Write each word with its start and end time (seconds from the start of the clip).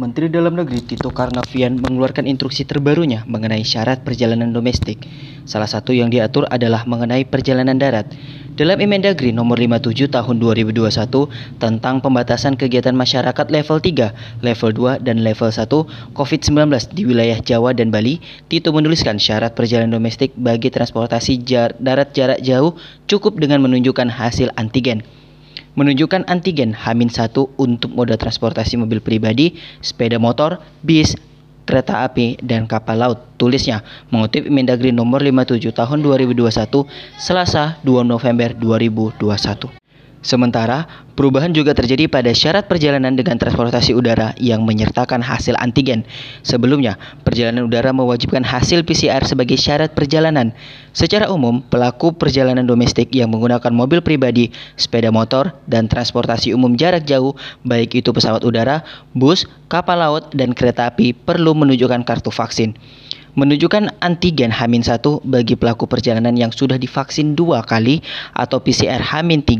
Menteri 0.00 0.32
Dalam 0.32 0.56
Negeri 0.56 0.80
Tito 0.80 1.12
Karnavian 1.12 1.76
mengeluarkan 1.76 2.24
instruksi 2.24 2.64
terbarunya 2.64 3.20
mengenai 3.28 3.60
syarat 3.60 4.00
perjalanan 4.00 4.48
domestik. 4.48 5.04
Salah 5.44 5.68
satu 5.68 5.92
yang 5.92 6.08
diatur 6.08 6.48
adalah 6.48 6.88
mengenai 6.88 7.28
perjalanan 7.28 7.76
darat. 7.76 8.08
Dalam 8.56 8.80
Emendagri 8.80 9.28
nomor 9.28 9.60
57 9.60 10.08
tahun 10.08 10.40
2021 10.40 10.88
tentang 11.60 12.00
pembatasan 12.00 12.56
kegiatan 12.56 12.96
masyarakat 12.96 13.46
level 13.52 13.76
3, 13.76 14.40
level 14.40 14.70
2, 14.72 15.04
dan 15.04 15.20
level 15.20 15.52
1 15.52 15.68
COVID-19 16.16 16.96
di 16.96 17.02
wilayah 17.04 17.36
Jawa 17.36 17.76
dan 17.76 17.92
Bali, 17.92 18.24
Tito 18.48 18.72
menuliskan 18.72 19.20
syarat 19.20 19.52
perjalanan 19.52 20.00
domestik 20.00 20.32
bagi 20.32 20.72
transportasi 20.72 21.44
jar 21.44 21.76
darat 21.76 22.16
jarak 22.16 22.40
jauh 22.40 22.72
cukup 23.04 23.36
dengan 23.36 23.60
menunjukkan 23.68 24.08
hasil 24.08 24.48
antigen 24.56 25.04
menunjukkan 25.74 26.26
antigen 26.26 26.74
H-1 26.74 27.34
untuk 27.58 27.90
moda 27.94 28.14
transportasi 28.18 28.78
mobil 28.78 29.02
pribadi, 29.02 29.58
sepeda 29.80 30.18
motor, 30.20 30.58
bis, 30.82 31.14
kereta 31.70 32.02
api, 32.04 32.38
dan 32.42 32.66
kapal 32.66 32.98
laut. 32.98 33.18
Tulisnya 33.38 33.86
mengutip 34.10 34.46
Mendagri 34.50 34.90
nomor 34.90 35.22
57 35.22 35.70
tahun 35.70 35.98
2021 36.02 36.50
Selasa 37.16 37.78
2 37.86 38.02
November 38.04 38.52
2021. 38.52 39.79
Sementara, 40.20 40.84
perubahan 41.16 41.48
juga 41.56 41.72
terjadi 41.72 42.04
pada 42.04 42.28
syarat 42.36 42.68
perjalanan 42.68 43.16
dengan 43.16 43.40
transportasi 43.40 43.96
udara 43.96 44.36
yang 44.36 44.68
menyertakan 44.68 45.24
hasil 45.24 45.56
antigen. 45.56 46.04
Sebelumnya, 46.44 47.00
perjalanan 47.24 47.64
udara 47.64 47.88
mewajibkan 47.96 48.44
hasil 48.44 48.84
PCR 48.84 49.24
sebagai 49.24 49.56
syarat 49.56 49.96
perjalanan. 49.96 50.52
Secara 50.92 51.32
umum, 51.32 51.64
pelaku 51.64 52.12
perjalanan 52.12 52.68
domestik 52.68 53.08
yang 53.16 53.32
menggunakan 53.32 53.72
mobil 53.72 54.04
pribadi, 54.04 54.52
sepeda 54.76 55.08
motor, 55.08 55.56
dan 55.64 55.88
transportasi 55.88 56.52
umum 56.52 56.76
jarak 56.76 57.08
jauh, 57.08 57.32
baik 57.64 57.96
itu 57.96 58.12
pesawat 58.12 58.44
udara, 58.44 58.84
bus, 59.16 59.48
kapal 59.72 60.04
laut, 60.04 60.28
dan 60.36 60.52
kereta 60.52 60.92
api, 60.92 61.16
perlu 61.16 61.56
menunjukkan 61.56 62.04
kartu 62.04 62.28
vaksin 62.28 62.76
menunjukkan 63.38 64.02
antigen 64.02 64.50
H-1 64.50 65.22
bagi 65.22 65.54
pelaku 65.54 65.86
perjalanan 65.86 66.34
yang 66.34 66.50
sudah 66.50 66.78
divaksin 66.80 67.38
dua 67.38 67.62
kali 67.62 68.02
atau 68.34 68.58
PCR 68.58 68.98
H-3 68.98 69.50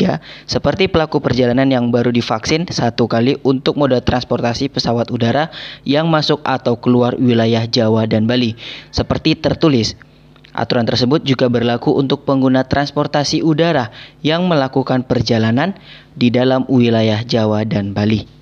seperti 0.46 0.90
pelaku 0.90 1.22
perjalanan 1.22 1.70
yang 1.70 1.94
baru 1.94 2.10
divaksin 2.10 2.66
satu 2.66 3.06
kali 3.06 3.38
untuk 3.46 3.78
moda 3.78 4.02
transportasi 4.02 4.70
pesawat 4.72 5.14
udara 5.14 5.52
yang 5.86 6.10
masuk 6.10 6.42
atau 6.42 6.78
keluar 6.78 7.14
wilayah 7.18 7.66
Jawa 7.66 8.06
dan 8.10 8.27
Bali 8.27 8.58
seperti 8.90 9.38
tertulis 9.38 9.94
Aturan 10.50 10.82
tersebut 10.82 11.22
juga 11.22 11.46
berlaku 11.46 11.94
untuk 11.94 12.27
pengguna 12.27 12.66
transportasi 12.66 13.46
udara 13.46 13.94
yang 14.27 14.50
melakukan 14.50 15.06
perjalanan 15.06 15.78
di 16.18 16.27
dalam 16.34 16.66
wilayah 16.66 17.22
Jawa 17.22 17.62
dan 17.62 17.94
Bali. 17.94 18.39